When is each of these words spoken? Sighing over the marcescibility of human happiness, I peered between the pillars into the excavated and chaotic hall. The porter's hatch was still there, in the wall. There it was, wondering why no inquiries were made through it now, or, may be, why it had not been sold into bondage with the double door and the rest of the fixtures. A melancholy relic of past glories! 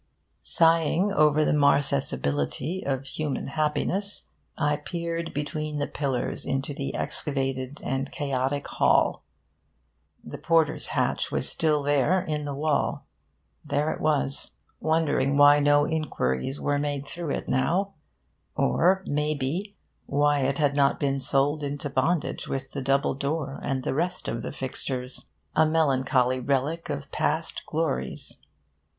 Sighing 0.41 1.11
over 1.13 1.45
the 1.45 1.51
marcescibility 1.53 2.81
of 2.83 3.05
human 3.05 3.49
happiness, 3.49 4.31
I 4.57 4.77
peered 4.77 5.31
between 5.31 5.77
the 5.77 5.85
pillars 5.85 6.43
into 6.43 6.73
the 6.73 6.95
excavated 6.95 7.79
and 7.83 8.11
chaotic 8.11 8.67
hall. 8.67 9.21
The 10.23 10.39
porter's 10.39 10.87
hatch 10.97 11.31
was 11.31 11.47
still 11.47 11.83
there, 11.83 12.19
in 12.19 12.45
the 12.45 12.55
wall. 12.55 13.05
There 13.63 13.93
it 13.93 14.01
was, 14.01 14.53
wondering 14.79 15.37
why 15.37 15.59
no 15.59 15.85
inquiries 15.87 16.59
were 16.59 16.79
made 16.79 17.05
through 17.05 17.35
it 17.35 17.47
now, 17.47 17.93
or, 18.55 19.03
may 19.05 19.35
be, 19.35 19.75
why 20.07 20.39
it 20.39 20.57
had 20.57 20.75
not 20.75 20.99
been 20.99 21.19
sold 21.19 21.61
into 21.61 21.91
bondage 21.91 22.47
with 22.47 22.71
the 22.71 22.81
double 22.81 23.13
door 23.13 23.59
and 23.61 23.83
the 23.83 23.93
rest 23.93 24.27
of 24.27 24.41
the 24.41 24.51
fixtures. 24.51 25.27
A 25.55 25.67
melancholy 25.67 26.39
relic 26.39 26.89
of 26.89 27.11
past 27.11 27.63
glories! 27.67 28.39